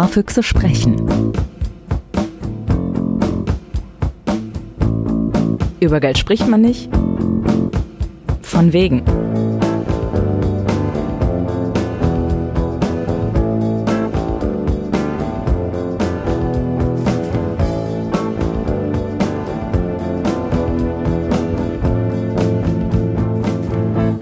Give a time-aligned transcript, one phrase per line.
[0.00, 0.96] Sparfüchse sprechen.
[5.78, 6.88] Über Geld spricht man nicht?
[8.40, 9.02] Von wegen.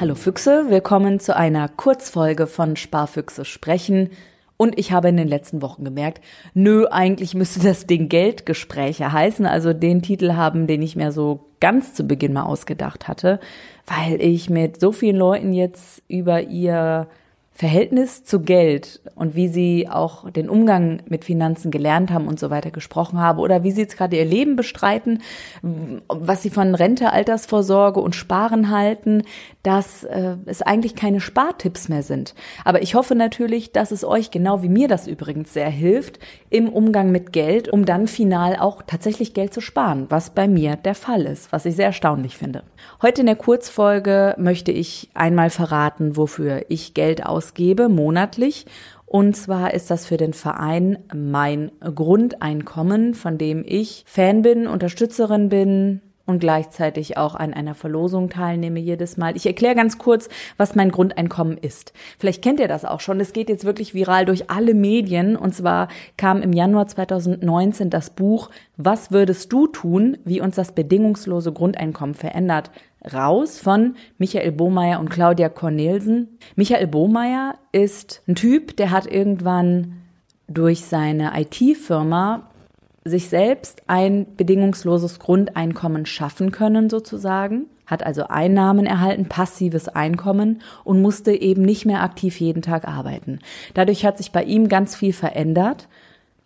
[0.00, 4.08] Hallo Füchse, willkommen zu einer Kurzfolge von Sparfüchse sprechen.
[4.56, 6.22] Und ich habe in den letzten Wochen gemerkt,
[6.54, 11.46] nö, eigentlich müsste das Ding Geldgespräche heißen, also den Titel haben, den ich mir so
[11.60, 13.40] ganz zu Beginn mal ausgedacht hatte,
[13.86, 17.08] weil ich mit so vielen Leuten jetzt über ihr
[17.56, 22.50] Verhältnis zu Geld und wie sie auch den Umgang mit Finanzen gelernt haben und so
[22.50, 25.22] weiter gesprochen habe oder wie sie jetzt gerade ihr Leben bestreiten,
[25.62, 29.22] was sie von Rente, Altersvorsorge und Sparen halten,
[29.62, 32.34] dass äh, es eigentlich keine Spartipps mehr sind.
[32.66, 36.18] Aber ich hoffe natürlich, dass es euch genau wie mir das übrigens sehr hilft
[36.50, 40.76] im Umgang mit Geld, um dann final auch tatsächlich Geld zu sparen, was bei mir
[40.76, 42.64] der Fall ist, was ich sehr erstaunlich finde.
[43.00, 48.66] Heute in der Kurzfolge möchte ich einmal verraten, wofür ich Geld aus ausgebe monatlich.
[49.04, 55.48] Und zwar ist das für den Verein mein Grundeinkommen, von dem ich Fan bin, Unterstützerin
[55.48, 59.36] bin, und gleichzeitig auch an einer Verlosung teilnehme jedes Mal.
[59.36, 61.92] Ich erkläre ganz kurz, was mein Grundeinkommen ist.
[62.18, 63.20] Vielleicht kennt ihr das auch schon.
[63.20, 65.36] Es geht jetzt wirklich viral durch alle Medien.
[65.36, 70.72] Und zwar kam im Januar 2019 das Buch Was würdest du tun, wie uns das
[70.72, 72.70] bedingungslose Grundeinkommen verändert
[73.12, 76.38] raus von Michael Bohmeier und Claudia Cornelsen.
[76.56, 80.02] Michael Bohmeier ist ein Typ, der hat irgendwann
[80.48, 82.50] durch seine IT-Firma
[83.06, 91.00] sich selbst ein bedingungsloses Grundeinkommen schaffen können sozusagen, hat also Einnahmen erhalten, passives Einkommen und
[91.00, 93.38] musste eben nicht mehr aktiv jeden Tag arbeiten.
[93.74, 95.88] Dadurch hat sich bei ihm ganz viel verändert.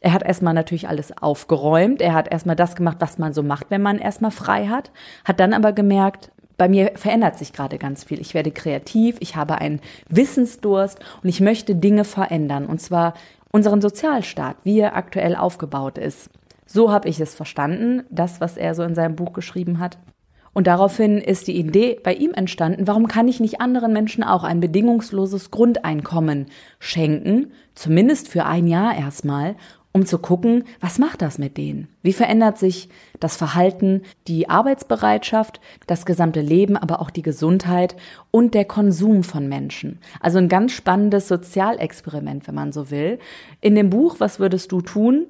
[0.00, 3.66] Er hat erstmal natürlich alles aufgeräumt, er hat erstmal das gemacht, was man so macht,
[3.70, 4.90] wenn man erstmal frei hat,
[5.24, 8.20] hat dann aber gemerkt, bei mir verändert sich gerade ganz viel.
[8.20, 12.66] Ich werde kreativ, ich habe einen Wissensdurst und ich möchte Dinge verändern.
[12.66, 13.14] Und zwar
[13.52, 16.30] unseren Sozialstaat, wie er aktuell aufgebaut ist.
[16.72, 19.98] So habe ich es verstanden, das, was er so in seinem Buch geschrieben hat.
[20.54, 24.42] Und daraufhin ist die Idee bei ihm entstanden, warum kann ich nicht anderen Menschen auch
[24.42, 26.46] ein bedingungsloses Grundeinkommen
[26.78, 29.56] schenken, zumindest für ein Jahr erstmal,
[29.92, 31.88] um zu gucken, was macht das mit denen?
[32.00, 32.88] Wie verändert sich
[33.20, 37.96] das Verhalten, die Arbeitsbereitschaft, das gesamte Leben, aber auch die Gesundheit
[38.30, 39.98] und der Konsum von Menschen?
[40.20, 43.18] Also ein ganz spannendes Sozialexperiment, wenn man so will.
[43.60, 45.26] In dem Buch Was würdest du tun?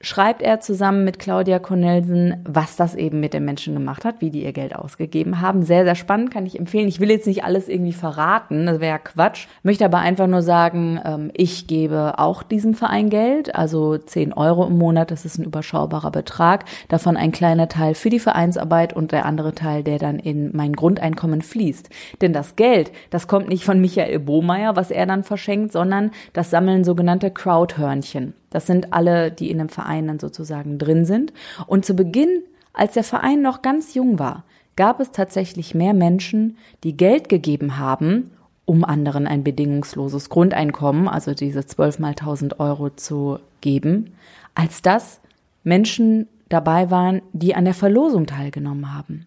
[0.00, 4.30] Schreibt er zusammen mit Claudia Cornelsen, was das eben mit den Menschen gemacht hat, wie
[4.30, 5.62] die ihr Geld ausgegeben haben.
[5.62, 6.86] Sehr, sehr spannend, kann ich empfehlen.
[6.86, 9.46] Ich will jetzt nicht alles irgendwie verraten, das wäre ja Quatsch.
[9.62, 14.66] Möchte aber einfach nur sagen, ähm, ich gebe auch diesem Verein Geld, also 10 Euro
[14.66, 16.64] im Monat, das ist ein überschaubarer Betrag.
[16.88, 20.74] Davon ein kleiner Teil für die Vereinsarbeit und der andere Teil, der dann in mein
[20.74, 21.88] Grundeinkommen fließt.
[22.20, 26.50] Denn das Geld, das kommt nicht von Michael Bohmeier, was er dann verschenkt, sondern das
[26.50, 28.34] sammeln sogenannte Crowdhörnchen.
[28.50, 31.32] Das sind alle, die in dem Verein dann sozusagen drin sind.
[31.66, 32.42] Und zu Beginn,
[32.72, 34.44] als der Verein noch ganz jung war,
[34.76, 38.30] gab es tatsächlich mehr Menschen, die Geld gegeben haben,
[38.66, 44.14] um anderen ein bedingungsloses Grundeinkommen, also diese 12 mal 1000 Euro zu geben,
[44.54, 45.20] als dass
[45.64, 49.26] Menschen dabei waren, die an der Verlosung teilgenommen haben.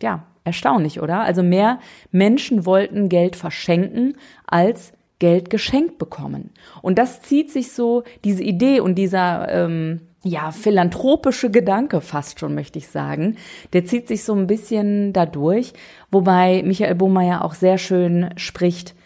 [0.00, 1.20] Ja, erstaunlich, oder?
[1.20, 1.78] Also mehr
[2.10, 4.16] Menschen wollten Geld verschenken,
[4.46, 4.92] als
[5.22, 6.50] Geld geschenkt bekommen.
[6.82, 12.56] Und das zieht sich so, diese Idee und dieser, ähm, ja, philanthropische Gedanke fast schon,
[12.56, 13.36] möchte ich sagen,
[13.72, 15.74] der zieht sich so ein bisschen dadurch,
[16.10, 18.96] wobei Michael Bohmeier auch sehr schön spricht,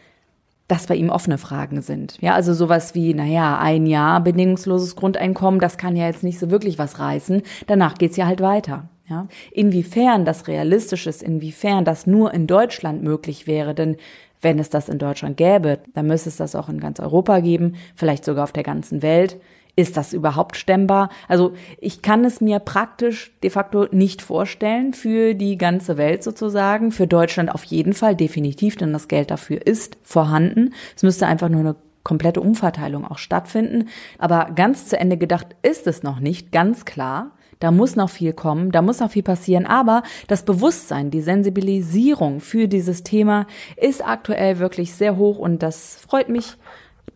[0.69, 2.17] dass bei ihm offene Fragen sind.
[2.23, 6.51] Ja, also sowas wie, naja, ein Jahr bedingungsloses Grundeinkommen, das kann ja jetzt nicht so
[6.51, 7.43] wirklich was reißen.
[7.67, 8.89] Danach geht's ja halt weiter.
[9.09, 13.97] Ja, inwiefern das realistisch ist, inwiefern das nur in Deutschland möglich wäre, denn
[14.41, 17.77] wenn es das in Deutschland gäbe, dann müsste es das auch in ganz Europa geben,
[17.95, 19.41] vielleicht sogar auf der ganzen Welt.
[19.77, 21.11] Ist das überhaupt stemmbar?
[21.29, 26.93] Also ich kann es mir praktisch de facto nicht vorstellen für die ganze Welt sozusagen,
[26.93, 30.73] für Deutschland auf jeden Fall definitiv, denn das Geld dafür ist vorhanden.
[30.97, 33.89] Es müsste einfach nur eine komplette Umverteilung auch stattfinden.
[34.19, 37.33] Aber ganz zu Ende gedacht ist es noch nicht, ganz klar.
[37.59, 42.41] Da muss noch viel kommen, da muss noch viel passieren, aber das Bewusstsein, die Sensibilisierung
[42.41, 46.57] für dieses Thema ist aktuell wirklich sehr hoch und das freut mich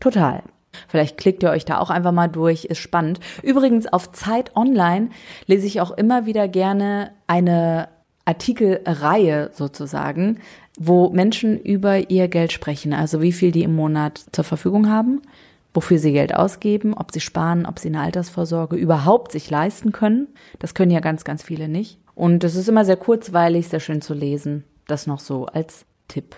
[0.00, 0.42] total.
[0.88, 3.20] Vielleicht klickt ihr euch da auch einfach mal durch, ist spannend.
[3.42, 5.10] Übrigens auf Zeit Online
[5.46, 7.88] lese ich auch immer wieder gerne eine
[8.25, 10.38] Artikelreihe sozusagen,
[10.78, 15.20] wo Menschen über ihr Geld sprechen, also wie viel die im Monat zur Verfügung haben
[15.72, 20.28] wofür sie Geld ausgeben, ob sie sparen, ob sie eine Altersvorsorge überhaupt sich leisten können.
[20.58, 21.99] Das können ja ganz, ganz viele nicht.
[22.14, 24.64] Und es ist immer sehr kurzweilig, sehr schön zu lesen.
[24.87, 26.37] Das noch so als Tipp.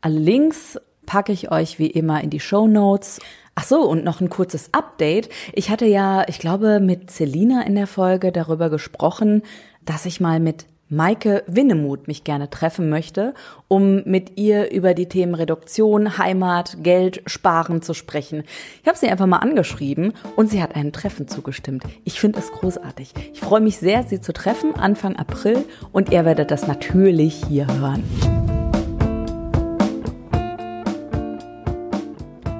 [0.00, 3.20] Alle Links packe ich euch wie immer in die Show Notes.
[3.54, 5.28] Ach so, und noch ein kurzes Update.
[5.52, 9.42] Ich hatte ja, ich glaube, mit Selina in der Folge darüber gesprochen,
[9.84, 13.32] dass ich mal mit Maike Winnemuth mich gerne treffen möchte,
[13.66, 18.44] um mit ihr über die Themen Reduktion, Heimat, Geld, Sparen zu sprechen.
[18.82, 21.84] Ich habe sie einfach mal angeschrieben und sie hat einem Treffen zugestimmt.
[22.04, 23.14] Ich finde es großartig.
[23.32, 27.66] Ich freue mich sehr, sie zu treffen Anfang April und ihr werdet das natürlich hier
[27.66, 28.04] hören.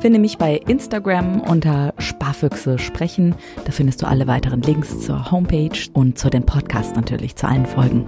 [0.03, 3.37] Finde mich bei Instagram unter Sparfüchse sprechen.
[3.65, 7.67] Da findest du alle weiteren Links zur Homepage und zu dem Podcast natürlich, zu allen
[7.67, 8.05] Folgen.